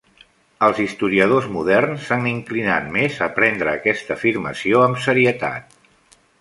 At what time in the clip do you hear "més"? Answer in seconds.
2.97-3.21